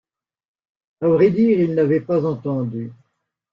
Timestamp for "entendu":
2.25-2.91